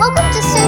[0.00, 0.59] Welcome to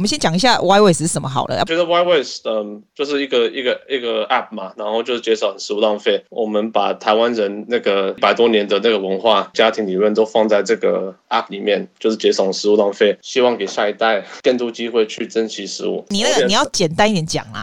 [0.00, 1.58] 我们先讲一下 YWaste 是什么好了。
[1.60, 6.24] 我觉得 YWaste 嗯，就是一个一个一个 App 嘛，然后就是减少食物浪费。
[6.30, 16.06] 我们把台湾人那个一百多年的那个文化、家庭理论都放在这个 App 里面，就是减少食物浪费，希望给下一代更多机会去珍惜食物。
[16.08, 17.62] 你那个你要简单一点讲啊。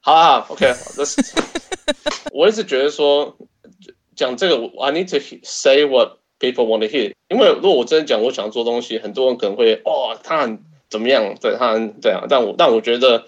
[0.00, 0.74] 好啊，OK，
[2.34, 3.36] 我一直觉得说
[4.16, 7.12] 讲这个，I need to say what people want to hear。
[7.28, 10.58] 因为如果我真的讲我想做东西，很多人可能会哦，他很。
[10.90, 11.34] 怎么样？
[11.40, 13.24] 对他对啊，但我但我觉得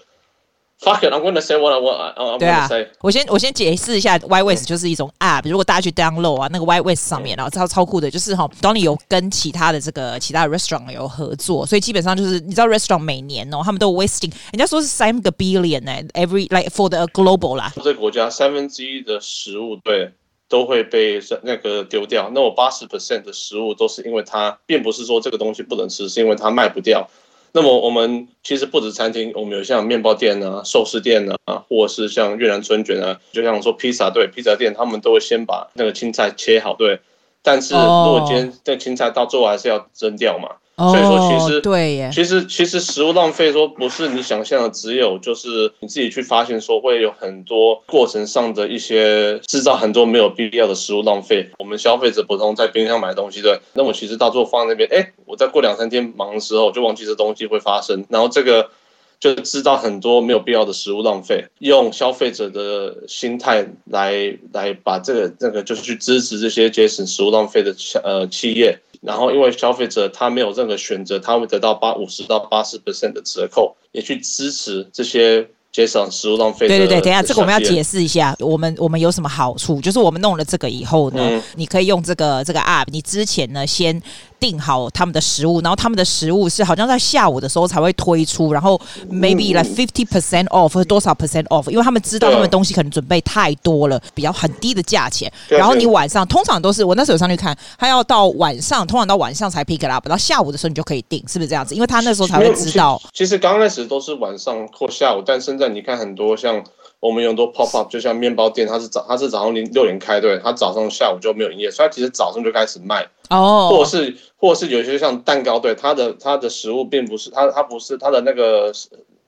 [0.81, 2.13] ，fuck it，I'm gonna say what I want。
[2.15, 2.89] I'm gonna say。
[3.01, 5.49] 我先我先解释一下，YWaste 就是一种 app。
[5.49, 17.55] 如果大家去 download 啊，那个 YWaste 上面，然后超超酷的，就是哈，当你有跟其他的这个其他的 restaurant 有合作，所以基本上就是你知道 restaurant 每年哦，他们都 wasting，人家说是三个 billion 呢，every like for the global
[17.55, 17.71] 啦。
[17.77, 20.11] 这个国家三分之一的食物对
[20.49, 27.09] 都会被那个丢掉，那我八十 percent 的食物都是因为它，并不是说这个东西不能吃，是因为它卖不掉。
[27.55, 36.99] 那么我们其实不止餐厅，我们有像面包店啊、寿司店啊，或者是像越南春卷啊，就像说披萨，对，披萨店他们都会先把那个青菜切好，对。
[37.43, 40.55] 但是如果今天这青菜到最后还是要扔掉嘛。
[40.75, 51.47] 所以说，其实、oh, 对耶，其实其实食物浪费说不是你想象的，只有就是你自己去发现说会有很多过程上的一些制造很多没有必要的食物浪费。
[51.59, 58.71] 我们消费者普通在冰箱买东西对，那我其实到最后放在那边，哎，我再过两三天忙的时候就忘记这东西会发生，然后这个
[59.19, 61.45] 就知道很多没有必要的食物浪费。
[61.59, 68.79] 用消费者的心态来来把这个这个就是去支持这些节省食物浪费的呃企业。
[69.05, 75.47] 然后，因为消费者他没有任何选择，他会得到八五十到八十 percent 的折扣，也去支持这些。
[75.73, 76.67] 节省食物浪费。
[76.67, 79.81] 对对对，等一下，这个我们要解释一下，我们我们有什么好处？
[79.81, 83.99] 就是我们弄了这个以后呢，嗯、你可以用这个这个 app，你之前呢先
[84.43, 88.77] 订好他们的食物，然后他们的食物是好像在下午的时候才会推出，然后
[89.09, 95.31] maybe like fifty percent off 或多少 percent off，因为他们知道他们东西可能准备太多了，比较很低的价钱。
[95.47, 101.73] 然后你晚上通常都是我那时候有上去看，他要到晚上，通常到晚上才 pick it up，到下午的时候你就可以订，是不是这样子？
[101.73, 103.01] 因为他那时候才会知道。
[103.13, 105.63] 其实刚开始都是晚上或下午，但现在。
[105.73, 106.61] 你看很多像
[106.99, 113.07] 我们有很多 pop up，就像面包店，它是早它是早上零六点开，对，它早上下午就没有营业，所以它其实早上就开始卖
[113.37, 118.71] 哦，或者是或者是有些像蛋糕，对，它的它的食物并不是它它不是它的那个，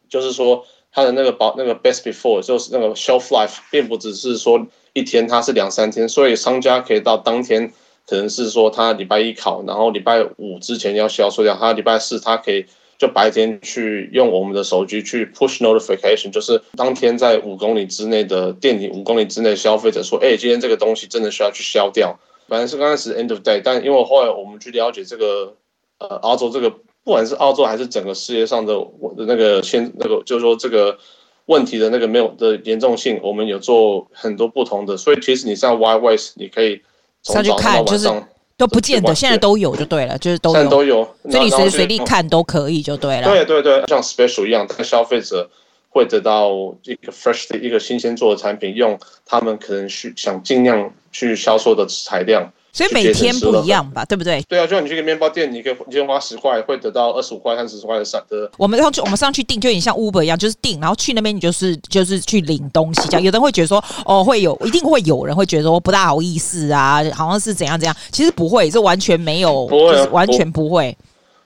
[0.10, 7.72] 就是说它的那个保那个 best before 就是那个 shelf life 并不只是说一天，它是两三天，所以商家可以到当天
[8.08, 12.66] 可能是说他礼拜一烤，然后礼拜五之前要销售掉，他礼拜四他可以。
[12.98, 22.18] 就白天去用我们的手机去 push notification，就是当天在五公里之内的店里，五公里之内消费者说，哎，今天这个东西真的需要去销掉。
[22.48, 25.54] 反正是刚开始 end of day，但因为后来我们去了解这个，
[26.00, 30.98] 呃，澳洲这个，不管是澳洲还是整个世界上的我的那个现那个，就是说这个
[31.46, 36.82] 问题的那个没有的严重性，我们有做很多不同的，所以其实你上 YWaste，你可以
[37.24, 38.28] 上到晚上。
[38.58, 43.28] 都不见得，现在都有就对了，就是都有，都有，所以你随时随地看都可以就对了。
[43.28, 45.50] 对对对，像 special 一样，这个消费者
[45.96, 46.52] 会得到
[46.84, 52.52] 一个 fresh 的一个新鲜做的产品，用他们可能去想尽量去销售的材料。
[52.74, 54.42] 所以每天不一样吧，对不对？
[54.50, 58.52] 对啊，就像你去个面包店，你可以你先花十块，会得到二十五块、三十块的散的。
[58.58, 63.08] 我们上去，我们上去订，就有点像 Uber 一样，就是订，然后去那边你就是就是去领东西。
[63.08, 67.96] 这样，有的人会觉得说，哦，会有，一定会有人会觉得说不大好意思啊，好像是怎样怎样。
[68.12, 70.98] 其实不会，这完全没有，不会、啊，完全不会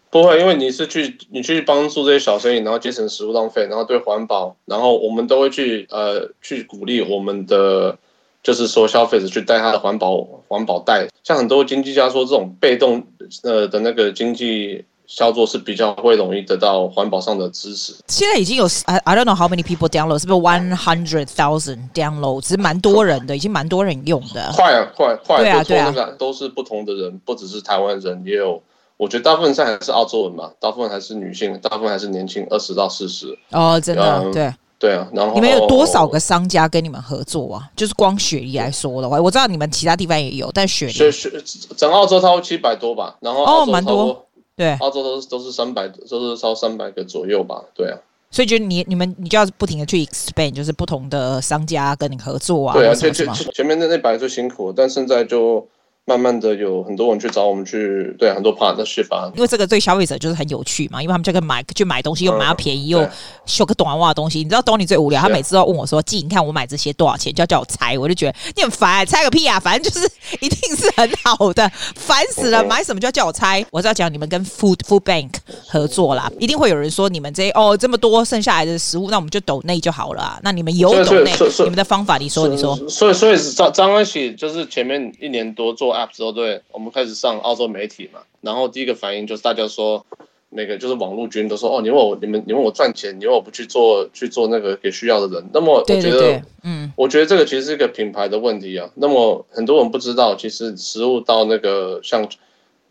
[0.09, 7.97] 不，不会，因为你是去你去帮助这些小生意，然后节省食物浪费，然后对环保，然后我们都会去呃去鼓励我们的。
[8.41, 13.03] 就是说，消费者去带他的环保环保袋，像很多经济家说，这种被动
[13.43, 17.93] 呃的那个经济操作是比较会容易得到环保上的支持。
[18.07, 22.39] 现在已经有 I I don't know how many people download，是不是 one hundred thousand download？
[22.39, 24.49] 其实蛮多人的，已经蛮多人用的。
[24.53, 25.39] 快啊，快快！
[25.39, 28.63] 对啊，对啊，都是不同的人，不只是台湾人，也有。
[28.99, 33.35] 我觉得大部分还是澳洲人嘛，大部分还是女性，大部分还是年轻，二十到四十。
[33.51, 34.53] 哦，真的，嗯、对。
[34.77, 37.69] 对啊，然后你们有多少个商家跟你们合作啊？
[37.75, 41.29] 就是光雪梨来说的话，我知道你们其他地方也有，但雪梨雪雪
[41.75, 44.25] 整澳洲超过七百多吧，然后哦，蛮多，
[44.55, 47.97] 对，澳洲都是都是三百，都是超三百个左右吧，对啊。
[48.31, 52.73] 所以就你你们你就要不停的去 expand，就是不同的商家跟你合作啊。
[52.73, 55.67] 对啊，前前前面那那百就辛苦，但现在就
[56.09, 59.31] 慢慢的有很多人去找我们去，对很多 partnership 吧。
[59.35, 63.07] 因为这个对消费者就是很有趣嘛，因为他们就可以买去买东西，又买到便宜，又
[63.45, 64.39] 秀个短袜的东西。
[64.39, 69.59] 你知道 Donny 最无聊，他每次都要问我说：“季，你看我买这些多少钱？”就要叫我猜，我就觉得你很烦，猜个屁啊！
[69.59, 70.09] 反正就是
[70.39, 73.63] 一定是很好的，烦死了，买什么就要叫我猜。
[73.69, 75.29] 我是要讲你们跟 Food Food Bank
[75.67, 80.39] 合作啦，一定会有人说你们这哦这么多剩下来的食物，那我们就抖内就好了啊。
[80.41, 82.75] 那你们有抖内，你们的方法，你说你说。
[82.89, 90.05] 所以所以张张安喜就是前面一年多做 App 之后，对我们开始上澳洲媒体嘛，然后第一个反应就是大家说
[90.49, 98.89] 那个就是网络军都说哦，你问我你们你问我赚钱，你问我不去做去做那个给需要的人，那么我觉得对对对嗯，我觉得这个其实是一个品牌的问题啊。
[98.95, 102.27] 那么很多人不知道，其实食物到那个像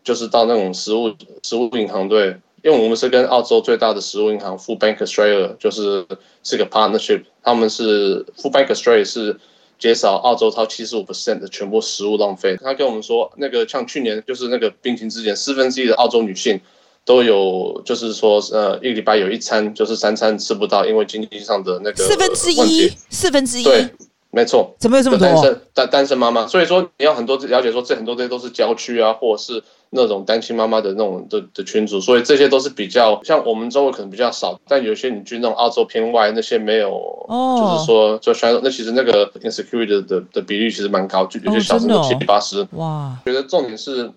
[0.03, 1.13] 就是到那种食物
[1.43, 2.37] 食物银行对。
[2.61, 6.05] 因为我们是跟澳洲最大的食物银行 Food Bank Australia 就是
[6.43, 9.39] 是个 partnership，他们是 Food Bank Australia 是
[9.79, 12.57] 减少澳洲超七十五 percent 的全部食物浪费。
[12.61, 16.59] 他跟我们说，那个像去年就是那个病情之前，四分之一的澳洲女性
[17.05, 23.89] 都有就是说呃一个礼拜有一餐就是三餐吃不到，因为经济上的那个四分之一，四分之一，对，
[24.31, 25.27] 没错，怎么有这么多？
[25.27, 29.63] 单身单单身妈妈，所以说你要很多了解说这很多这些都是郊区啊，或者是。
[29.91, 36.91] 那种单亲妈妈的那种的的群组，所以这些都是比较像我们周围可能比较少，但有些你去那种澳洲偏外那些没有，
[37.27, 42.67] 哦，就是说就虽那其实那个 insecurity 的的比例其实蛮高，就有些小时候七八十。
[42.73, 44.11] 哇，觉得重点是，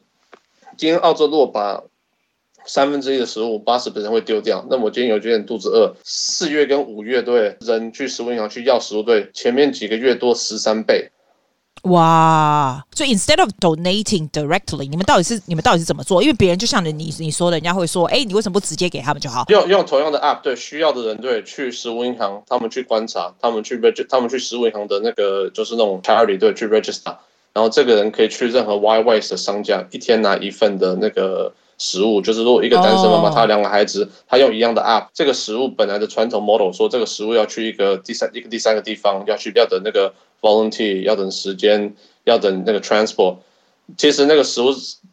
[0.76, 1.82] 今天澳洲如果把
[2.66, 11.10] 三分之一的食物八十 percent 会丢掉，那我今天有点肚子饿，四月跟五月对人去食物银行去要食物对前面几个月多十三倍。
[11.84, 12.80] 哇！
[12.94, 16.22] 所以 instead of donating directly，你们到底是你们到底是怎么做？
[16.22, 19.44] 因为别人就像你你说的，人家会说，哎，你为什么不直接给他们就好？
[19.48, 27.16] 用用同样的 app，对需要的人，对去食物银行，他们去观察，他们去 register，他们去食物银行的那个就是那种 charity，对，去 register，
[27.52, 32.20] 然后这个人可以去任何 Y Waste 的商家，一天拿一份的那个食物。
[32.20, 40.14] 就是如果一个单身妈妈，她有两个孩子，她用一样的 app，这个食物本来的传统 model 说这个食物要去一个第三一个第三个地方，要去要等那个。
[40.42, 41.94] Volunteer 要等时间，
[42.24, 43.36] 要等那个 transport。
[43.96, 44.70] 其实那个食物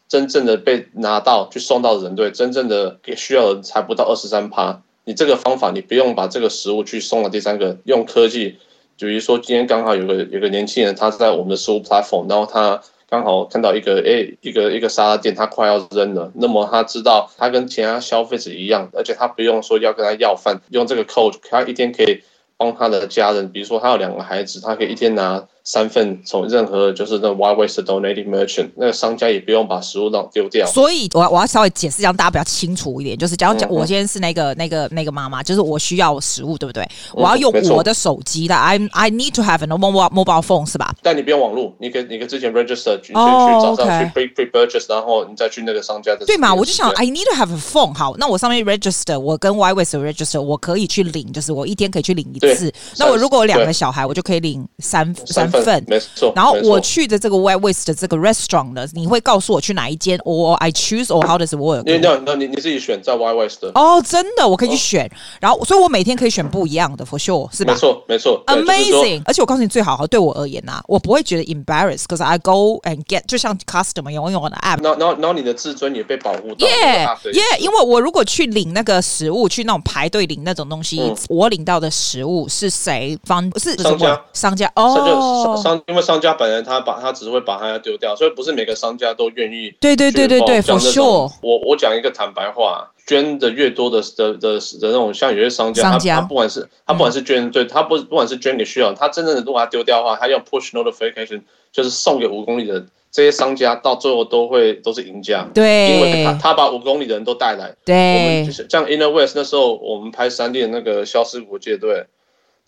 [0.08, 4.82] 真正的被拿到去送到人队，真正的给需要的人才不到二十三趴。
[5.04, 8.58] 你这个方法，你不用把这个食物去送到第三个，用科技，
[8.98, 22.22] 比如说今天刚好有个有个年轻人，他是在我们的食物 platform，然后他刚好看到一个诶一个一个沙拉店，他快要扔了，那么他知道他跟其他消费者一样，而且他不用说要跟他要饭，用这个 code，他一天可以。
[22.62, 30.66] 帮他的家人，比如说他有两个孩子，他可以一天拿三份从任何就是那 Y Waste Donating Merchant 那个商家也不用把食物让丢掉。
[30.68, 36.88] 所以我我要稍微解释，让大家比较清楚一点，就是假如讲我今天是那个那个那个妈妈，就是我需要食物，对不对？
[37.14, 40.94] 我要用我的手机的，I I need to have a mobile mobile phone 是吧？
[41.02, 46.26] 但你不用网络，你可以你可以之前 register 去去早上去 pre pre purchase，然后你再去那个商家的。
[46.26, 46.54] 对嘛？
[46.54, 47.94] 我就想 I need to have a phone。
[47.94, 52.74] 好，那我上面 register，我跟 Y Waste register，我可以去领，就是我一天可以去领一次。
[52.98, 56.34] 那我如果有两个小孩，我就可以领三三份，没错。
[56.36, 61.84] 然后我去的这个 Y Waste 的这个 restaurant 呢，你会告诉我去哪一间，or I choose or how does it work？
[61.86, 65.10] 你那那你你自己选在 Y Waste 的哦，真的，我可以去选。
[65.40, 67.74] 然后，所以我每天可以选不一样的，for sure，是吧？
[67.74, 69.22] 没错，没错，amazing。
[69.26, 74.84] 而且我告诉你，最好对我而言呐，我不会觉得 embarrassed，because I go and get，就像 customer 用用我的 app。
[74.84, 76.68] 然后，然后，然后你的自尊也被保护到。
[76.68, 83.50] Yeah，yeah，因为我如果去领那个食物，去那种排队领那种东西，我领到的食物是谁方？
[83.60, 89.74] 是商家，商家哦，商商，因为商家本人他把他只会把它丢掉，所以不是每个商家都愿意。
[89.80, 91.32] 对对对对对，for sure。
[91.42, 101.42] 我我讲一个坦白话，捐的越多的的的的那种，像有些商家，他他不管是他不管是捐，对他不不管是捐给需要，他真正的如果他丢掉的话，他用 push notification
[101.72, 105.48] 就是送给五公里的这些商家，到最后都会都是赢家。
[105.54, 107.76] 对，因为他他把五公里的人都带来。
[107.84, 112.06] 对，我们就是像 Inner West 那时候，我们拍三 D 的那个消失国界，对。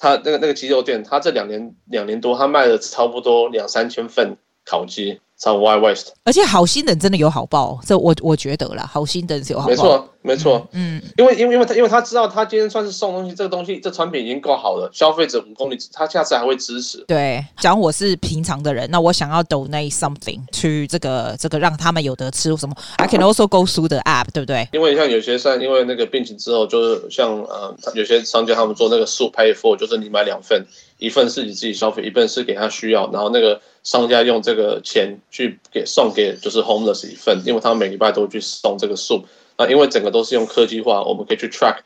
[0.02, 5.22] 他那个那个鸡肉店，他这两年两年多，他卖了差不多两三千份烤鸡。
[5.42, 9.72] 在 Y Waste，而且好心人真的有好报，这我我觉得啦，好心人是有好报。
[9.72, 17.04] 没错，没错，嗯，因为因为因为他因为他知道他今天算是送东西，这个东西这产品已经够好了，消费者五公里，他下次还会支持。
[17.08, 24.68] 对，假如我是平常的人，那我想要 donate something to 这个这个让他们有得吃什么，I can also go through the app，对不对？
[24.72, 30.66] 因为像有些像因为那个病情之后，就是像呃有些商家他们做那个 soup pay for，就是你买两份，
[31.00, 33.60] 一份是你自己消费，一份是给他需要，然后那个。
[33.84, 39.24] 商家用这个钱去给送给就是 homeless 一份，因为他们每礼拜都会去送这个 soup。
[39.62, 41.78] 那因为整个都是用科技化，我们可以去 track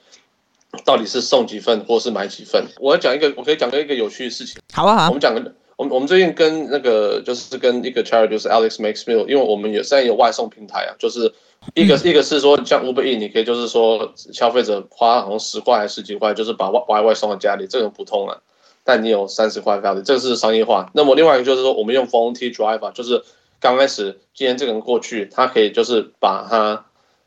[0.86, 2.66] 到底是送几份或是买几份。
[2.80, 4.62] 我要讲一个，我可以讲个一个有趣的事情。
[4.74, 5.08] 好啊好。
[5.08, 11.34] 我们讲个我们我们最近跟那个就是跟一个 charity 就是 Alex Makes Meal，因为我们有现在有外送平台啊，就是
[11.74, 18.38] 一个、嗯、一个是说像 Uber Eats，你可以就是说消费者花好像十块还是十几块，就是把外外外送到家里，这个很普通啊。
[18.86, 20.92] 但你有三十块 value，这个是商业化。
[20.94, 23.24] 那么另外一个就是说，我们用 volunteer driver，就是
[23.60, 26.86] 刚开始今天这个人过去，他可以就是把他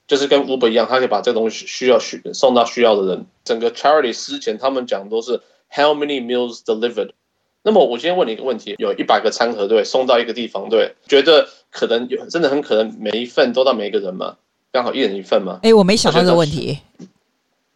[0.08, 3.26] 就是跟 Uber 一样，他可以把这个东西需要需送到需要的人。
[3.44, 7.10] 整个 charity 之前他们讲都是 how many meals delivered。
[7.62, 14.36] 那么我今天问你一个问题：有一百个餐盒对送到一个地方对，觉得可能有真的很可能每一份都到每一个人吗？
[14.72, 15.60] 刚好一人一份吗？
[15.62, 16.78] 哎、欸，我没想到这个问题。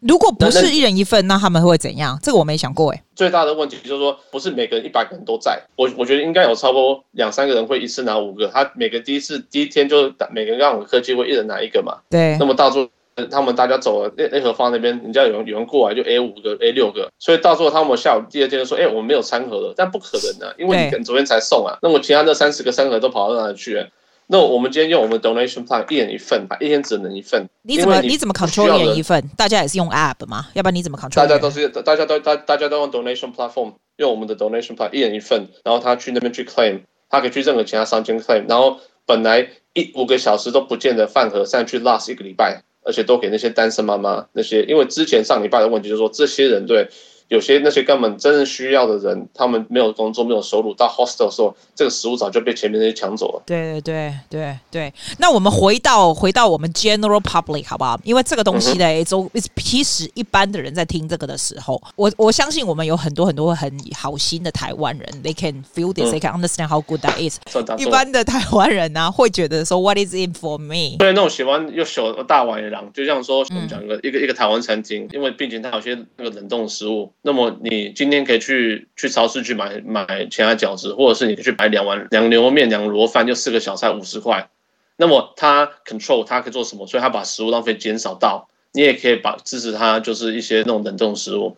[0.07, 2.19] 如果不是一人一份，那他们会怎样？
[2.21, 3.03] 这个我没想过哎。
[3.15, 5.61] 最大的问题就是说，不是每个人一百个人都在。
[5.75, 8.47] 我我觉得应该有差不多两三个人会一次拿五个。
[8.47, 11.97] 他每个第一次第一天就每个人让我科技会一人拿一个嘛。
[12.09, 12.37] 对。
[12.39, 12.87] 那么到时候
[13.29, 19.73] 他们大家走了，那那盒放那边，人家有人有人过来就 A 五个 A 六个，所以到时候他们下午第二天就说，哎，我们没有餐盒了。
[19.77, 21.77] 但不可能的，因为你昨天才送啊。
[21.81, 23.85] 那么其他那三十个餐盒都跑到哪里去？
[24.33, 27.47] 那我们今天用我们 donation plan 一人一份吧，一天只能一份。
[27.61, 29.23] 你怎么你，你怎么 control 一人一份？
[29.37, 30.47] 大家也是用 app 吗？
[30.55, 31.17] 要不然你怎么 control？
[31.17, 36.79] 大家都是大家都大大家都用 donation platform，用我们的 donation plan 一人一份，然后他去那边去 claim，
[37.11, 46.89] 他可以去任何其他商店 claim，然后本来一五个小时都不见的饭盒，现在去 last 一个礼拜，而且都给那些单身妈妈那些，因为之前上礼拜的问题就是说这些人对。
[47.33, 53.41] 有些那些根本真正需要的人，他们没有工作，没有收入，到 hostel 的时候，这个食物早就被前面那些抢走了。
[53.43, 54.93] 对对对对对。
[55.17, 57.99] 那我们回到回到我们 general public 好不好？
[58.03, 67.39] 因为这个东西呢，就、嗯、其实一般的人在听这个的时候，我我相信我们有很多很多很好心的台湾人，they can feel this，they、嗯、can understand how good that is。
[67.79, 70.97] 一般的台湾人呢、啊，会觉得说 what is it for me？
[70.99, 77.11] 对，那种喜欢又小大碗的人，就像说我们讲一个、嗯、一个一个台湾餐厅，因为毕竟它有些那个冷冻食物。
[77.25, 84.49] 那么你今天可以去去超市去买买其他饺子，或者是你去买两碗两牛肉面、两螺饭，就四个小菜五十块。
[84.97, 86.85] 那么他 control 他可以做什么？
[86.85, 91.55] 所以他把食物浪费减少到，你也可以把支持他就是一些那种冷冻食物。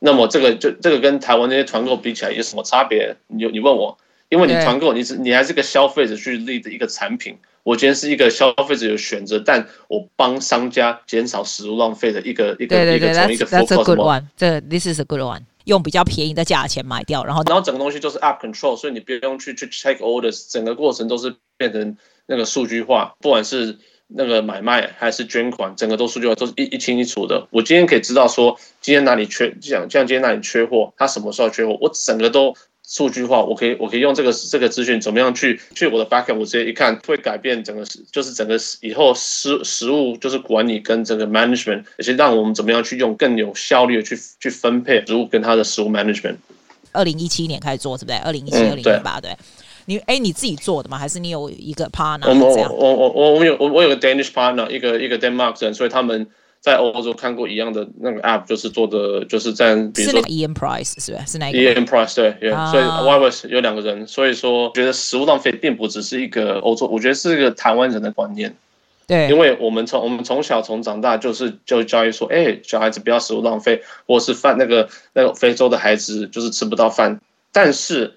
[0.00, 3.16] 那么这个就这个跟台湾那些团购比起来有什么差别？
[3.28, 3.96] 你你问我，
[4.28, 7.38] 因为你团购你是你还是个消费者去立的一个产品。
[7.64, 23.78] 我今天是一个消费者有选择，但我帮商家减少食物浪费的一个一个一个从一个这 good one，这 this is a good one，用比较便宜的价钱买掉，然后然后整个东西就是 app control，所以你不用去去 check orders，整个过程都是变成那个数据化，不管是
[24.08, 27.48] 那个买卖还是捐款，整个都数据化，都是一一清一楚的。
[27.50, 32.54] 我今天可以知道说今天哪里缺，像像今天哪里缺货，它什么时候缺货，我整个都。
[32.86, 46.36] 数据化，我可以，我可以用这个这个资讯，怎么样去去我的 backend，我直接一看，会改变整个，就是整个以后食食物就是管理跟整个 management，而且让我们怎么样去用更有效率的去去分配食物跟它的食物 management。
[46.92, 48.18] 二零一七年开始做，是不是？
[48.18, 49.34] 二零一七、二零一八，对。
[49.86, 50.98] 你哎，你自己做的吗？
[50.98, 52.28] 还是你有一个 partner？
[52.28, 56.26] 我我我我我我有我我有个 Danish partner，一个一个 Denmark 人，所以他们。
[56.64, 61.32] 在欧洲看过一样的那个 app，就是做的就是在比如说 Ian Price 是不是？
[61.32, 68.56] 是哪个？Ian Price 对，yeah, 所以 Wise 有两个人，所以说觉得食物浪费并不只是一个欧洲，我觉得是一个台湾人的观念。
[69.06, 77.20] 对，因为我们从我们从小从长大就是就教育说，哎、欸，小孩子不要食物浪费，或是饭那个那个非洲的孩子就是吃不到饭，
[77.52, 78.14] 但是。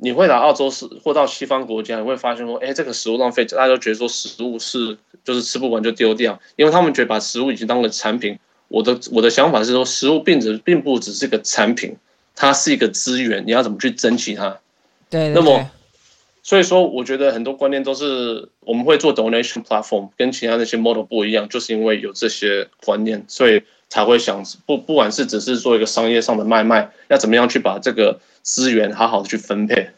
[0.00, 8.38] 你会来澳洲是或到西方国家，你会发现说，哎，这个食物浪费，大家都觉得说食物是就是吃不完就丢掉，因为他们觉得把食物已经当了产品。
[8.68, 11.96] 我的我的想法是说，食物并只并不只是个产品，
[12.36, 14.58] 它是一个资源，你要怎么去珍惜它？
[15.10, 15.34] 对，对，对。
[15.34, 15.70] 那么，
[16.48, 28.18] 所以说，我觉得很多观念都是我们会做 donation platform，跟其他那些 model 不一样，就是因为有这些观念，所以才会想不不管是只是做一个商业上的卖卖，要怎么样去把这个。
[28.40, 29.90] 资源好好的去分配。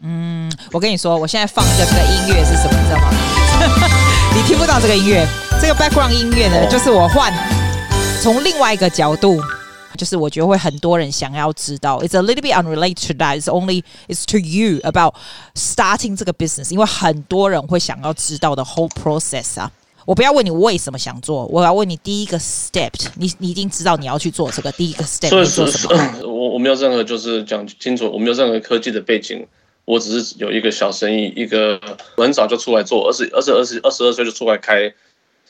[0.00, 3.10] 嗯，我跟你说，我现在放的这个音乐是什么，你知道吗？
[4.36, 5.26] 你听不到这个音乐，
[5.60, 7.32] 这个 background 音乐呢，就是我换
[8.22, 9.40] 从另外一个角度，
[9.96, 12.00] 就是我觉得会很多人想要知道。
[12.00, 13.40] It's a little bit unrelated to that.
[13.40, 15.14] It's only it's to you about
[15.54, 19.72] starting 这个 business，因为很多人会想要知道的 whole process 啊。
[20.04, 26.20] 我不要问你为什么想做，我要问你第一个 step，你你已经知道你要去做这个第一个 step 是做什么？
[26.22, 29.44] 我我没有任何就是讲清楚，我没有任何科技的背景，
[29.84, 31.80] 我只是有一个小生意，一个
[32.16, 34.92] 很早就出来做，二十二十二十二十二岁就出来开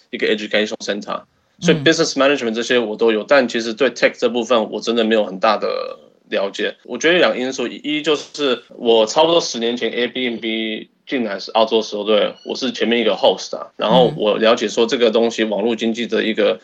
[0.08, 1.20] 一个 education center，
[1.60, 5.98] 所以 business management 这些我都有，但其实对 tech 这部分我真的没有很大的
[6.28, 6.76] 了解。
[6.84, 10.88] 我觉得两个因素，一就是我差不多十年前 Airbnb。
[11.06, 16.58] 进来是澳洲的时候，对，我是前面一个 host 啊，然后我了解说这个东西网络经济的一个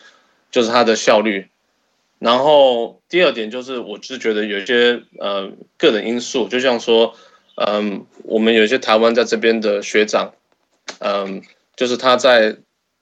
[0.51, 1.47] 就是它的效率，
[2.19, 7.15] 然后第二点就是，我是觉得有一些呃个人因素，就像说，
[7.55, 10.33] 嗯、呃，我们有一些台湾在这边的学长，
[10.99, 11.41] 嗯、呃，
[11.77, 12.57] 就是他在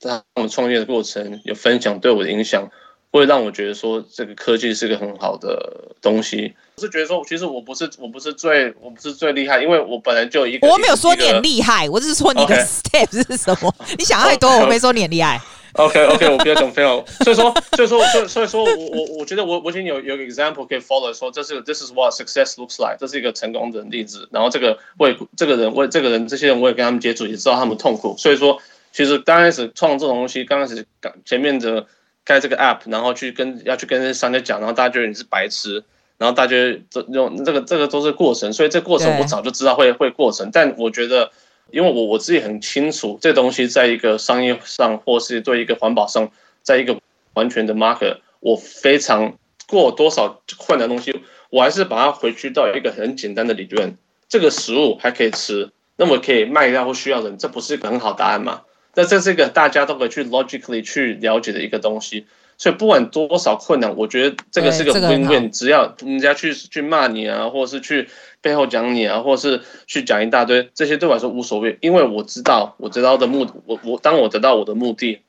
[0.10, 2.70] 他们创业的过程有分享对我的影响。
[3.14, 6.54] 会让我觉得说这个科技是个很好的东西。
[6.78, 10.66] 我是觉得说，其实我不是我不是最我不是最厉害，因为我本来就一个。
[10.66, 13.76] 我没有说你很厉害，我只是说你的 step 是什么。
[14.00, 15.42] 你想太多，我没说你很厉害。
[15.74, 17.04] OK OK，我不要讲废话。
[17.26, 24.30] 所以说所以说所以所以说我我我觉得我我已经有有个 example 可以 follow，说这是 this is what success looks like，这是一个成功的例子。
[24.32, 28.16] 然后这个为这个人为这个人这些人我也跟他们接触，也知道他们痛苦。
[28.18, 28.58] 所以说，
[28.92, 30.86] 其实刚开始创这种东西，刚开始
[31.26, 31.88] 前面的。
[32.24, 35.84] 开这个 app，然后去跟要去跟那些商家讲，然后大家觉得你是白痴，
[36.20, 36.56] 然后大家
[36.88, 40.48] 这用这个这个都是过程，所以这过程我早就知道会会过程。
[40.54, 41.32] 但我觉得，
[41.72, 46.32] 因为我我自己很清楚，这东西在一个商业上，或是对一个环保上，
[46.62, 46.96] 在一个
[47.34, 53.98] 完全的 market，我非常过多少困难东西，我还是把它回去到一个很简单的理论，
[54.30, 58.62] 这个食物还可以吃，那么可以卖掉或需要人，这不是一个很好答案吗？
[58.94, 62.26] 那这是一个大家都可以去 logically 去了解的一个东西，
[62.58, 65.52] 所以不管多少困难，我觉得这个是个 win win。
[65.52, 68.10] 只要人家去去骂你啊，或者是去
[68.42, 75.22] 背后讲你啊，或者是去讲一大堆，这些对我来说无所谓，因为我知道我得到的目的，我我当我得到我的目的，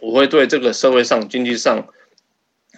[0.00, 1.86] 我会对这个社会上、经济上、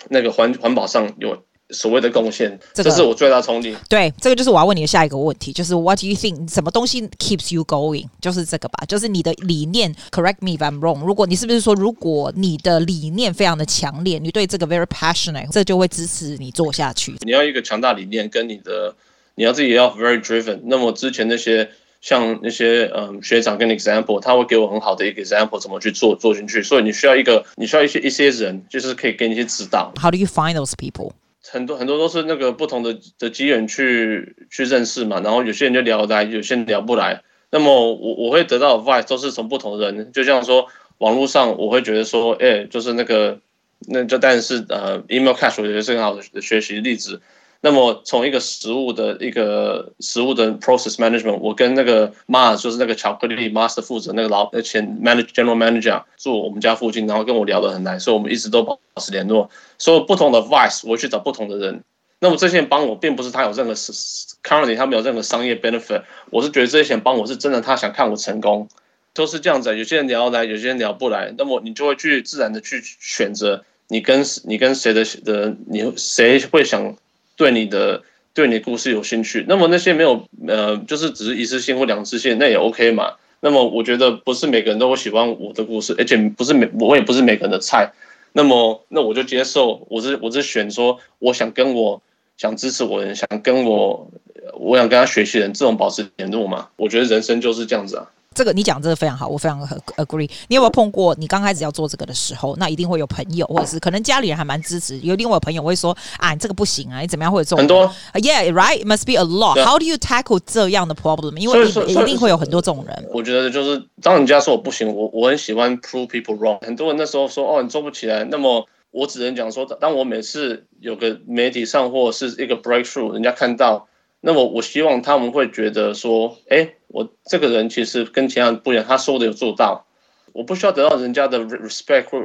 [0.09, 1.43] 那个环环保上有。
[1.73, 3.77] 所谓的贡献，这是我最大冲击。
[3.89, 6.53] 对，这个就是我要问你的下一个问题，就是 What do you think？
[6.53, 8.07] 什么东西 keeps you going？
[8.21, 9.95] 就是这个吧，就是你的理念。
[10.11, 11.05] Correct me if I'm wrong。
[11.05, 17.15] 如果你是不是说，如果你的理念非常的强烈，你对这个 very passionate，这就会支持你做下去。
[17.23, 18.95] 你要一个强大理念，跟你的
[19.35, 20.61] 你要自己也要 very driven。
[20.65, 26.63] 那么之前那些像那些嗯学长跟 example，他会给我很好的一个 example，怎么去做做进去。
[26.63, 29.93] 所以你需要一个，你需要一些一些人，就是可以给你一些指导。
[30.01, 31.13] How do you find those people？
[31.51, 37.23] 很多很多都是那个不同的的机缘去去认识嘛，然后有些人就聊得来，有些人聊不来。
[37.51, 40.69] 那么我我会得到的 advice 都是从不同人，就像说
[40.99, 43.41] 网络上我会觉得说，哎、就是那个
[43.89, 47.21] 那就但是呃，email catch 我觉得是很好的学习例子。
[47.65, 59.49] 那么从一个食物的一个食物的 process management，我跟那个 Mars 就是那个巧克力 Master 负责那个老前 manager general manager 住我们家附近，然后跟我聊得很来，所以我们一直都保持联络。
[59.79, 61.85] 所以不同的 vice 我去找不同的人。
[62.19, 68.69] 那么这些人帮我，并不是他有任何 currently 他没有任何商业 benefit，我是觉得这些人帮我是真的，他想看我成功，
[69.15, 69.79] 都是这样子。
[69.79, 76.97] 有些人聊得来，有些人聊不来，那么你就会去自然的去选择你跟你跟谁的的你谁会想。
[77.43, 83.15] 对你的对你的故事有兴趣，那么那些没有呃，就是只是一次性或两次性，那也 OK 嘛。
[83.41, 87.91] 那么我觉得不是每个人都会喜欢我的故事，而且不是每我也不是每个人的菜。
[88.33, 92.01] 那么那我就接受，我是我是选说，我想跟我
[92.37, 94.09] 想支持我的人，想跟我
[94.55, 96.69] 我想跟他学习的人，这种保持联络嘛。
[96.77, 98.09] 我觉得人生就是这样子啊。
[98.35, 99.61] 这个你讲这个非常好，我非常
[99.97, 100.29] agree。
[100.49, 101.15] 你有没有碰过？
[101.19, 104.99] 你刚开始要做这个的时候，那一定会有朋友，或者是可能家里人还蛮支持。
[105.01, 107.91] 有另外有朋友会说：“啊，你这个不行啊，你怎么样？”会有这种很多。
[108.15, 109.63] Yeah，right，it must be a lot。
[109.65, 111.37] How do you tackle 这样的 problem？
[111.37, 113.09] 因为一定会有很多这种人。
[113.13, 116.65] 我觉得就是当人家说我不行，我我很喜欢 prove people wrong。
[116.65, 123.89] 很多人那时候说：“哦，你做不起来。”那么我只能讲说，当我每次有个媒体上或者是一个 breakthrough，人家看到。
[124.25, 129.87] 那么我希望他们会觉得说，哎，我这个人其实跟其他人不一样，他说的有做到，
[130.33, 132.23] 我不需要得到人家的 respect 或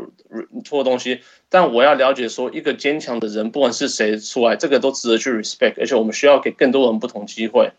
[0.70, 7.72] 或东西，但我要了解说，一个坚强的人，不管是谁出来，这个都值得去 respect，而且我们需要给更多人不同机会，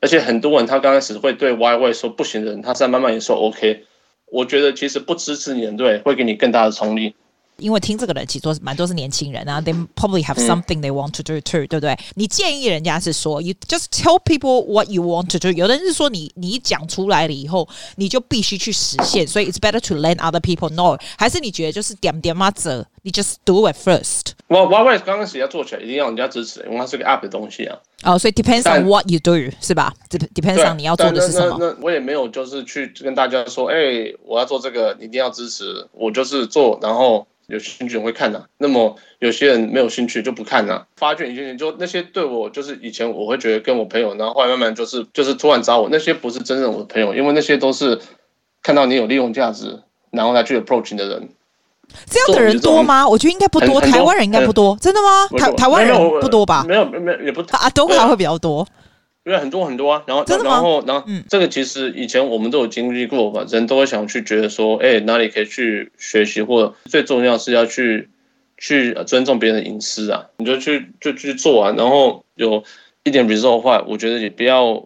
[0.00, 3.84] 而且很多人他刚开始会对 Y Y 说不行的人，他在慢慢也说 OK，
[4.26, 7.14] 我觉得其实不支持你的队，会给你更大的冲力。
[7.58, 11.96] 因为听这个人其实说蛮多是年轻人啊，they probably have something they want to do too，对不对？
[12.14, 15.50] 你建议人家是说，you just tell people what you want to do。
[15.52, 21.00] 有的人是说你你讲出来了以后，你就必须去实现，所以 it's better to let other people know。
[21.16, 24.32] 还是你觉得就是点点嘛子，你 just do it first。
[24.48, 27.78] 我 Y Y 刚开始要做起来，一定要人家支持，因为它是个 app 的东西啊。
[28.02, 29.94] 哦，所以 depends on what you do，是吧
[30.34, 31.56] ？depends on 你要做的是什么。
[31.60, 35.86] 那我也没有就是去跟大家说，哎，我要做这个，你一定要支持。
[35.92, 37.26] 我就是做，然后。
[37.46, 40.86] 有兴趣人会看的、啊，那么有些人没有兴趣就不看了、啊。
[40.96, 48.00] 发掘有些人就那些对我就是以前我会觉得跟我朋友，然后后来慢慢就是就是突然找我，那些不是真正我的朋友，因为那些都是
[48.62, 51.28] 看到你有利用价值，然后来去 approach 你的人。
[52.06, 53.06] 这样的人多吗？
[53.08, 55.26] 我觉得应该不多，台湾人应该不多，真的吗？
[55.38, 56.64] 台台湾人不多吧？
[56.66, 58.66] 没有没有也不啊，都还会比较多。
[59.24, 68.10] 因为很多很多啊，然后然后然后，这个其实以前我们都有经历过吧，人都会想去觉得说，哎，哪里可以去学习，或者最重要是要去
[68.58, 72.62] 去尊重别人的隐私啊，你就去就去做啊，然后有
[73.02, 74.84] 一点 result 的话，我觉得也不要，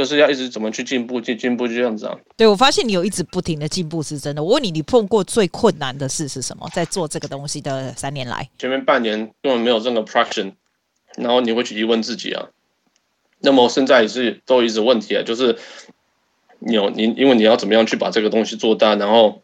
[0.00, 2.16] 就是要一直怎么去进步，进进步就这样子啊。
[2.34, 4.42] 对，我发现你有一直不停的进步是真的。
[4.42, 6.66] 我问你，你碰过最困难的事是什么？
[6.72, 10.52] 在做这个东西的三年来，前面半年根本没有任何 traction，
[11.18, 12.48] 然后你会去疑问自己啊。
[13.40, 15.58] 那么现在也是都一直问题啊，就是
[16.60, 19.42] 你有你，因为你要怎么样去把这个东西做大，然后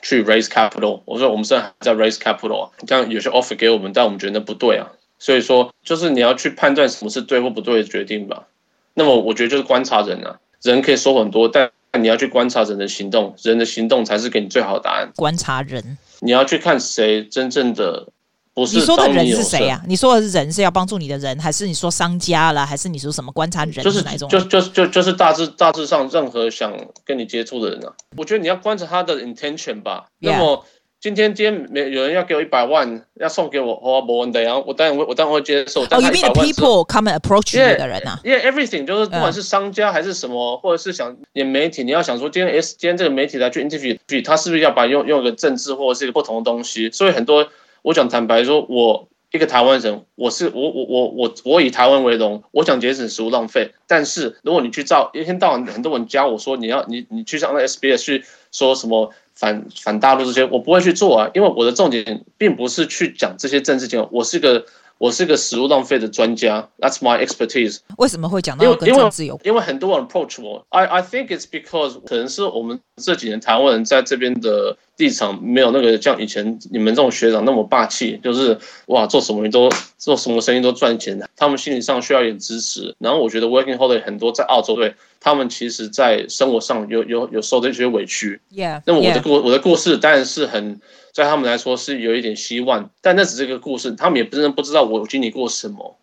[0.00, 1.02] 去 raise capital。
[1.06, 4.92] 我说我们现在还在 raise capital 啊，这样有些 offer 给我们，但我们觉得不对啊。
[5.18, 8.46] 所以说，就是你要去判断什么是对或不对的决定吧。
[8.94, 11.70] 那么我觉得就是观察人啊，人可以说很多，但
[12.00, 15.10] 你要去观察人的行动，人的行动才是给你最好的答案。
[15.16, 18.08] 观察人，你要去看谁真正的。
[18.54, 19.80] 不是你说的人是谁啊？
[19.86, 24.28] 你说的是人是要帮助你的人，还是你说商家了，还是你说什么观察人是哪种？
[24.28, 26.72] 就是就就就就是大致大致上任何想
[27.04, 30.06] 跟你接触的人啊，我觉得你要观察他的 intention 吧。
[30.18, 30.64] 那么
[31.00, 35.82] 今天今天没有人要给我一百万，要送给我，我没问题啊，我当然会我当然会接受。
[35.82, 40.60] 哦，你 mean the people come and approach you 的人啊？Yeah, everything 就是不管是商家还是什么，uh.
[40.60, 46.90] 或者是想演媒体，你要想说今天 S 今天这个媒体来去 interview，他是不是要把用用一个政治或者是一个不同的东西？
[46.90, 47.48] 所以很多。
[47.82, 53.72] 我讲坦白说，我一个台湾人，我是我我我我我以台湾为荣，我想节省食物浪费。
[53.86, 64.64] 但是如果你去照一天到晚很多人教我说你要你你去上那 SBS 去说什么反反大陆这些，我不会去做啊，因为我的重点并不是去讲这些政治经，我是个。
[65.00, 67.78] 我是个食物浪费的专家，That's my expertise。
[67.98, 69.46] 为什么会讲到跟政治有关？
[69.46, 82.94] 因为因为很多人 approach 我，I I think it's because 可能是我们这几年台湾人在这边的立场没有那个像以前你们这种学长那么霸气，就是哇做什么都做什么生意都赚钱的，他们心理上需要一点支持。
[82.98, 88.38] 然后我觉得 working holiday 很多在澳洲对，他们其实在生活上有有有受这些委屈。
[88.52, 88.82] Yeah。
[88.84, 90.80] 那么我的故我的故事当然是很。
[91.10, 95.96] 在他们来说是有一点希望，但那只是一个故事，他们也不真的不知道我经历过什么。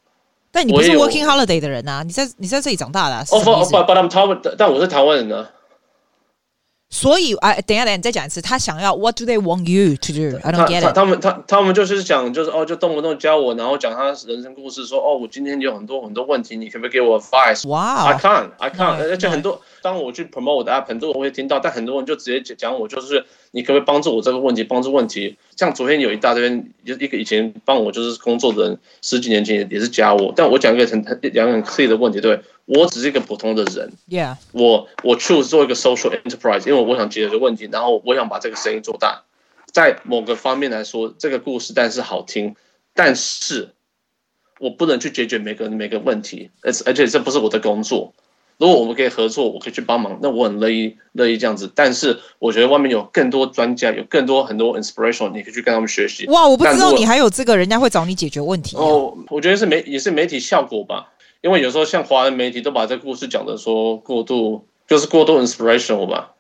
[0.52, 2.04] 但你不是 working holiday 的人啊？
[2.04, 3.24] 你在你在这里长大的、啊。
[3.32, 5.48] 哦不不，but I'm 台湾，但我是台湾人呢。
[6.96, 8.42] 所以，哎，等一下，等一下，你再讲一次。
[8.42, 10.40] 他想要 What do they want you to do?
[10.42, 10.96] I don't get it。
[10.96, 17.68] 他们他他们就是讲，就是哦，就动不动教我，然后讲他人生故事，说哦，我今天有很多很多问题，你可不可以给我 advice？
[17.68, 18.96] 哇，I can't, I can't。
[19.10, 25.38] 而且很多，当我去 promote 我的 app，很多人会听到，但很多人就直接讲我，就是你可不可以帮助我这个问题，帮助问题。
[25.58, 31.04] 像昨天有一大堆人，一个以前帮我就是工作的人，十几年前也是加我，但我讲一个很
[31.34, 32.40] 两个很 clear 的问题，对。
[32.66, 39.24] 我只是一个普通的人，Yeah，我我 choose 做一个 social enterprise，因为我想解决问题，然后我想把这个生意做大。
[39.72, 42.56] 在某个方面来说，这个故事但是好听，
[42.94, 43.70] 但是
[44.60, 48.14] 我不能去解决每个人每个问题，而而且这不是我的工作。
[48.58, 51.70] 如果我们可以合作，我可以去帮忙，那我很乐意乐意这样子。
[51.76, 56.26] 但是我觉得外面有更多专家，有更多很多 inspiration，你可以去跟他们学习。
[56.28, 58.78] 哇，我不知道你还有这个，人家会找你解决问题。
[58.78, 61.12] 哦，我觉得是媒也是媒体效果吧。
[61.46, 66.32] 因为有时候像华人媒体都把这个故事讲的说过度，就是过度 inspirational 吧。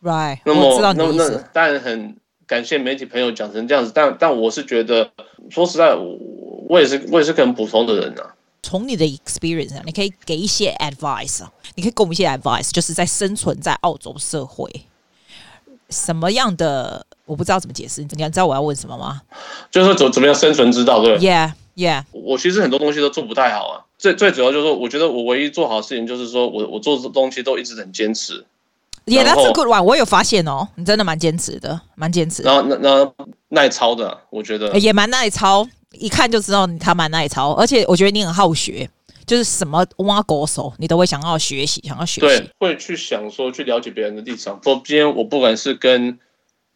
[0.00, 2.16] Right，那么那么那当然很
[2.46, 5.10] 感谢媒体朋友讲成这样子，但但我是觉得
[5.50, 6.16] 说实在，我
[6.68, 8.32] 我也是我也是个很普通的人啊。
[8.62, 14.70] 从你的 experience 啊，你可以给一些 advice 啊，你可以给我们一些 advice，就是在生存在澳洲社会，
[15.88, 19.22] 什么样的我不知道怎么解释，你知道我要问什么吗？
[19.72, 22.04] 就是怎怎么样生存之道，对？Yeah, yeah。
[22.12, 23.89] 我其实很多东西都做不太好啊。
[24.00, 28.46] 最最主要就是说，我觉得我唯一做好的事情就是说我我做的东西都一直很坚持。
[29.04, 29.82] Yeah, that's a good one。
[29.82, 32.42] 我有发现哦，你真的蛮坚持的，蛮坚持。
[32.42, 33.12] 然后那那
[33.50, 37.52] 耐操的，我觉得也蛮耐操，一看就知道他蛮耐操。
[37.52, 38.88] 而且我觉得你很好学，
[39.26, 42.26] 就是什么挖狗手，你都会想要学习，想要学习。
[42.26, 44.58] 对，会去想说去了解别人的立场。
[44.64, 46.18] 说今天我不管是跟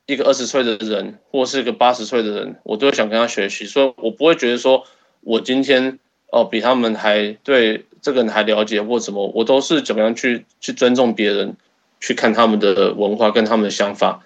[0.04, 3.64] 一个二十岁的人，或是一个八十岁的人，我都会想跟他学习。
[3.64, 4.84] 所以我不会觉得说
[5.22, 5.98] 我今天。
[6.34, 11.56] 哦，比他们还对这个人还了解或什么，我都是怎么样去去尊重别人，
[12.00, 14.20] 去看他们的文化跟他们的想法，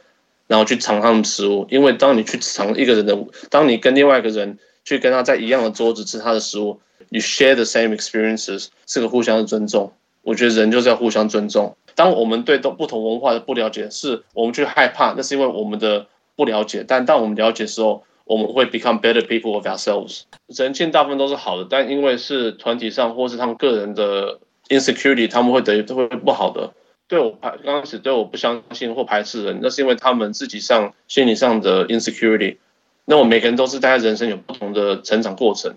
[0.46, 1.66] 然后去尝他们的食物。
[1.68, 3.14] 因为当你去尝一个人的，
[3.50, 9.92] 当你跟另外一个人去跟他在一样的桌子吃他的食物，你 share the same experiences，是个互相的尊重。
[10.22, 11.76] 我觉得人就是要互相尊重。
[11.94, 16.82] 当我们对都不同文化的不了解，是我们去害怕，那是因为我们的不了解。
[16.88, 20.24] 但当我们了解的时候，我们会 become better people of ourselves。
[20.46, 24.38] 人性大部分都是好的，但因为是团体上或是他们个人的
[24.68, 26.74] insecurity，他们会等于都会不好的。
[27.08, 32.58] 对我排刚开始对我不相信或排斥人，那是因为他们自己上心理上的 insecurity。
[33.06, 35.74] 那我每个人都是在人生有不同的成长过程，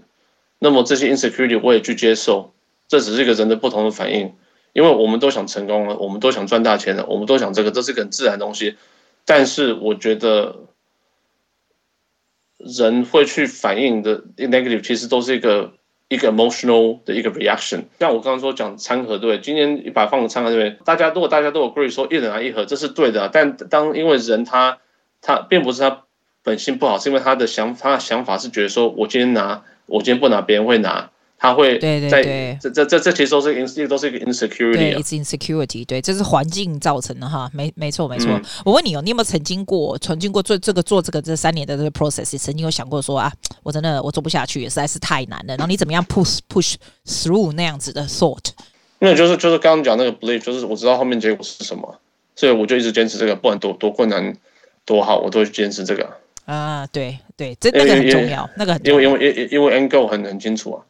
[0.59, 2.51] 那么这些 insecurity 我也去接受，
[2.89, 4.33] 这只是一个人的不同的反应。
[4.73, 8.75] 因为我们都想成功了，我们都想赚大钱了，我们都想这个，这是个很自然的东西。
[9.25, 10.55] 但是我觉得。
[12.65, 15.73] 人会去反应的 negative，其实都是一个
[16.07, 17.83] 一个 emotional 的一个 reaction。
[17.99, 23.29] 像我刚刚说讲餐盒对，今天一摆放个餐盒对，大家如果大家都 agree 说一人拿一盒，这是对的。
[23.31, 24.77] 但当因为人他
[25.21, 26.03] 他并不是他
[26.43, 31.09] 本性不好，是因为他的想他的想法是觉得说我今天拿，我今天不拿，别人会拿。
[31.43, 31.99] 他会在
[32.61, 38.29] 这这这这其实都是 in 都是一个 insecurity，对，it's insecurity，对，这是环境造成的哈，没没错没错。
[38.29, 45.55] 嗯、我问你哦，你有没有曾经过，曾经过做这个做这个这三年的这个 process，曾经有想过说啊，我真的我做不下去，实在是太难了。
[45.57, 46.75] 然后你怎么样 push push
[47.07, 48.51] through 那样子的 thought？
[48.99, 51.99] 没有，就是就是刚刚讲那个 belief，就是我知道后面结果是什么，
[52.35, 54.37] 所以我就一直坚持这个，不管多多困难
[54.85, 56.07] 多好，我都会坚持这个。
[56.45, 60.85] 啊，对对，这那个很重要，那个很重要，因为因为因为因为 end goal 很很清楚啊。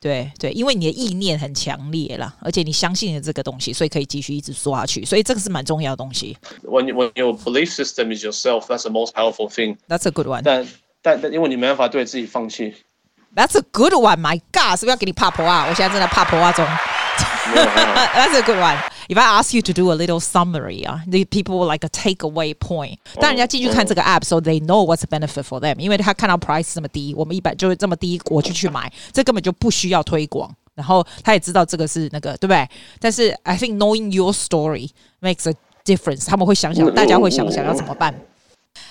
[0.00, 6.36] 对对，因为你的意念很强烈啦，而且你相信了这个东西，所以可以继续一直说下去，所以这个是蛮重要的东西。
[6.62, 9.78] When when your belief system is yourself, that's the most powerful thing.
[9.88, 10.42] That's a good one.
[10.44, 10.66] 但
[11.02, 12.74] 但但因为你没办法对自己放弃。
[13.34, 14.18] That's a good one.
[14.18, 15.66] My God，是不是要给你怕婆啊？
[15.68, 16.64] 我现在正在怕婆啊中。
[16.64, 18.78] That's a good one.
[19.07, 22.97] If I ask you to do a little summary 啊，the people like a takeaway point。
[23.15, 25.77] 当人家进去看这个 app，so they know what's the benefit for them。
[25.77, 30.53] 因为他看到 price 这么低，我们一般就是这么低，我就去买，这根本就不需要推广。
[30.73, 32.67] 然后他也知道这个是那个，对不对？
[32.99, 34.89] 但是 I think knowing your story
[35.21, 36.25] makes a difference。
[36.25, 38.15] 他们会想想，大家会想想要怎么办。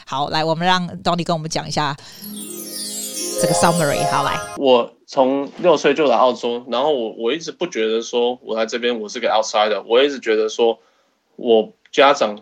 [0.06, 1.96] 好，来，我们让 Donny 跟我们讲一下
[3.40, 4.04] 这个 summary。
[4.10, 4.92] 好，来，我。
[5.07, 10.79] 从六岁就来澳洲，然后我我一直不觉得说我来这边我是个 outsider，我一直觉得说
[11.35, 12.39] 我家长，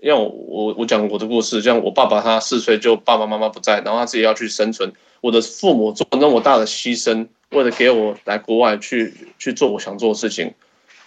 [0.00, 10.54] 让我我我讲我的故事，像我爸爸他四岁就爸爸妈妈不在，然后他自己要去生存，我的父母做那么大的牺牲，为了给我来国外去去做我想做的事情，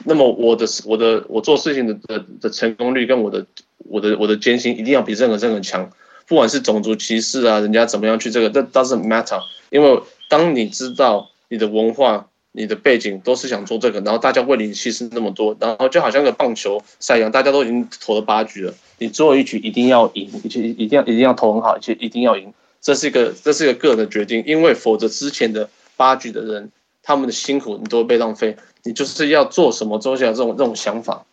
[0.06, 3.44] 那么我的我的我做事情的的成功率跟我的
[3.80, 5.90] 我的我的艰辛一定要比任何任何强，
[6.28, 9.42] 不管是种族歧视啊，人家怎么样去这个，that doesn't matter，
[9.72, 10.00] 因为。
[10.30, 31.26] 当你知道你的文化、你的背景都是想做这个，然后大家为你牺牲那么多，然后就好像个棒球赛一样，大家都已经投了八局了，你最后一局一定要赢，一定一定要一定要投很好，而且一定要赢，这是一个这是一个个人的决定，因为否则之前的八局的人他们的辛苦你都会被浪费，你就是要做什么都是要这种这种想法，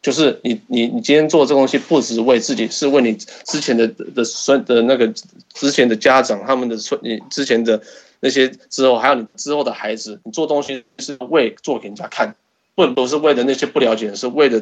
[0.00, 5.06] 就是你你你今天做这个东西不只是为自己，是为你之前的的孙的那个
[5.54, 7.82] 之前的家长他们的孙你之前的。
[8.20, 12.34] 那些之后还有你之后的孩子，你做东西是为做给人家看，
[12.74, 14.60] 不不是为了那些不了解的，是为了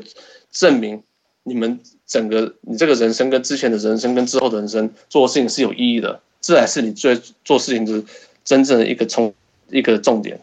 [0.50, 1.02] 证明
[1.44, 8.02] 你们整个你这个人生跟之前的人生跟之后的人生做的事情是有意义的，这才是你最做事情的
[8.44, 9.32] 真正的一个重
[9.70, 10.40] 一个重点。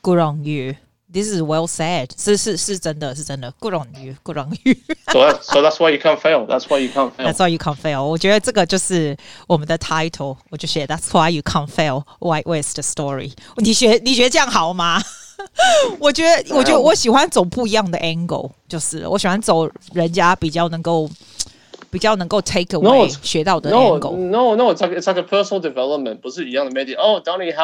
[0.00, 0.74] Good on you.
[1.11, 4.75] This is well said，是是是真的是真的，Good on you，Good on you。
[5.09, 6.45] so that, so that's why you can't fail.
[6.45, 7.25] That's why you can't fail.
[7.25, 8.03] That's why you can't fail.
[8.03, 9.15] 我觉得这个就是
[9.47, 12.03] 我们的 title，我就写 That's why you can't fail.
[12.19, 13.31] White West story。
[13.55, 15.01] 你觉你觉得这样好吗？
[15.99, 21.09] 我觉得我觉得我喜欢走不一样的 angle，就是我喜欢走人家比较能够
[21.89, 27.55] 比较能够 take away 学到的 angle。No, no, no, it's like it's like a personal development，不是一样的 media。Oh, Donny,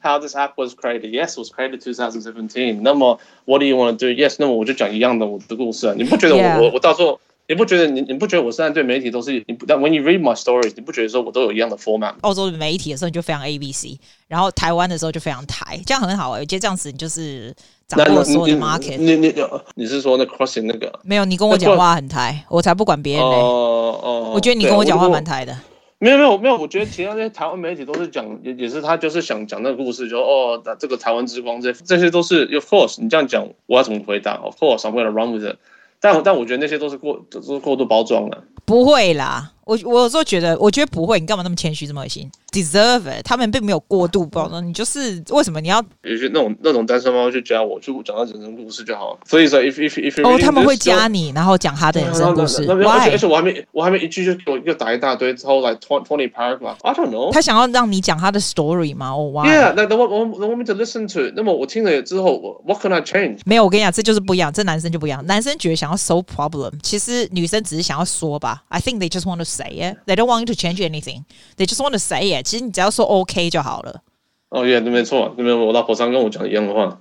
[0.00, 1.10] How this app was created?
[1.10, 2.80] Yes, it was created 2017.
[2.82, 4.06] 那么，What do you want to do?
[4.06, 5.94] Yes，那么我就讲一样的我的故事啊。
[5.96, 9.56] 你不觉得我.我我到时候你不觉得你你不觉得我现在对媒体都是你？
[9.66, 12.14] 但 When you read my stories，你不觉得说我都有一样的 format？
[12.20, 16.40] 澳洲的媒体的时候你就非常 ABC，然后台湾的时候就非常台，这样很好哎、欸。
[16.40, 17.54] 我觉得这样子你就是
[17.86, 18.98] 掌握所有的 market。
[18.98, 19.44] 你你你，
[19.76, 20.92] 你是说那 crossing 那个？
[21.02, 23.30] 没有，你跟我讲话很台，我才不管别人呢。
[23.30, 25.56] 哦哦，我觉得你跟我讲话蛮台的。
[26.00, 35.56] 没有没有没有，我觉得其他那些台湾媒体都是讲，也也是他就是想讲那个故事，就哦，这个台湾之光，这这些都是，of course，你这样讲，我要怎么回答？Of course，I'm gonna run with it。
[36.00, 38.44] 但但我觉得那些都是过都是过度包装了。
[38.64, 49.18] 不会啦，我我有时候觉得，我觉得不会，你干嘛那么谦虚，这么恶心？Deserve it，他们并没有过度包装，你就是为什么你要有些那种那种单身猫就加我，就讲他人生故事就好了。
[49.26, 52.64] 所以说，if if if 哦，他们会加你，然后讲他的人生故事。
[52.66, 56.76] 而且而且我还没我还没一句就给我又打一大堆，之后来 twenty paragraph。
[56.80, 57.30] I don't know。
[57.30, 59.10] 他想要让你讲他的 story 吗？
[59.10, 59.46] 哦哇。
[59.46, 61.30] Yeah，那那我我我 want me to listen to。
[61.36, 63.40] 那么我听了之后，What can I change？
[63.44, 64.50] 没有，我跟你讲，这就是不一样。
[64.50, 68.62] 这男生就不一样，男生觉得想要 solve problem，其实女生只是想要说吧。
[68.68, 69.97] I think they just want to say it.
[70.05, 71.23] They don't want you to change anything.
[71.57, 72.45] They just want to say it.
[72.45, 74.01] 其实你只要说 OK 就好了。
[74.49, 76.99] 哦耶，那没错，那边我老婆常跟我讲一样的话。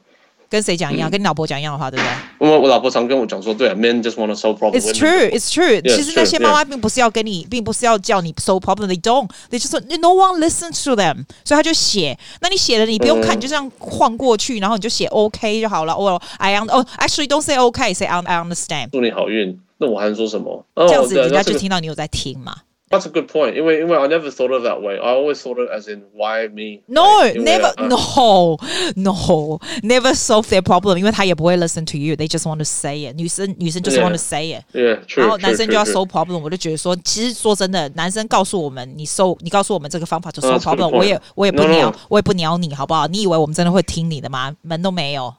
[0.48, 1.10] 跟谁讲一样？
[1.10, 2.46] 跟你老婆讲一样的话，对不对？
[2.46, 4.82] 我我老婆常跟我讲说，对，men just want to solve problems.
[4.82, 5.80] It's true, it's true.
[5.80, 8.86] 其实那些妈妈并不是要跟你，并不是要叫你 solve problem.
[8.86, 9.30] They don't.
[9.50, 11.24] They just no one listens to them.
[11.42, 12.18] 所以他就写。
[12.42, 15.94] 那你写了，你不用看，你就这样晃过去，然后你就写 OK 就好了。
[15.94, 18.90] 哦，I un 哦，actually don't say OK, say I understand.
[18.92, 19.58] 祝你好运。
[19.77, 20.65] 那我还能说什么？
[20.75, 22.55] 这样子人家就听到你有在听嘛。
[22.89, 23.53] That's a good point.
[23.53, 24.97] 因为因为 I never thought of that way.
[24.97, 26.83] I always thought of as in why me?
[26.87, 27.73] No, never.
[27.85, 28.57] No,
[28.95, 30.97] no, never solve their problem.
[30.97, 32.15] 因为他也不会 listen to you.
[32.15, 33.17] They just want to say it.
[33.17, 34.63] 女生女生就是 want to say it.
[34.73, 35.19] Yeah, true.
[35.19, 36.39] 然后男生就要 solve problem。
[36.39, 40.87] 我就觉得说，其实说真的，男生告诉我们，你 solve，你告诉我们这个方法就 solve problem。
[40.87, 43.05] 我也我也不鸟，我也不鸟你，好不好？
[43.07, 44.55] 你以为我们真的会听你的吗？
[44.61, 45.35] 门都没有。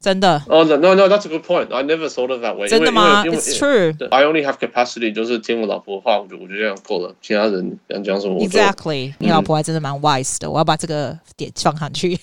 [0.00, 0.40] 真的。
[0.46, 1.74] 哦、oh,，no no no，that's a good point.
[1.74, 2.68] I never thought of that way.
[2.68, 3.24] 真的吗？
[3.24, 3.94] It's true.
[4.10, 7.12] I only have capacity，就是听我老婆的话，我就我就这样够了。
[7.22, 8.38] 其他人想讲什么？
[8.46, 10.48] Exactly，你老婆还真的蛮 wise 的。
[10.48, 12.16] 我要把这个点放上去。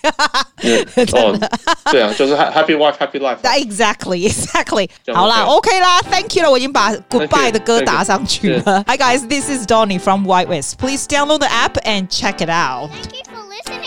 [0.62, 1.52] 真的。
[1.92, 3.40] 对啊，就是 happy wife, happy life.
[3.42, 4.88] Exactly, exactly.
[5.14, 8.84] 好啦，OK 啦，Thank you 了，我已经把 Goodbye 的歌打上去了。
[8.88, 10.78] Hi guys, this is Donny from White West.
[10.78, 12.92] Please download the app and check it out.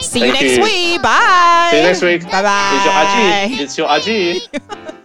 [0.01, 1.01] See you next week.
[1.01, 1.69] Bye.
[1.71, 2.23] See you next week.
[2.23, 3.49] Bye bye.
[3.57, 4.39] It's your Aji.
[4.39, 4.57] It's your
[4.89, 4.97] Aji.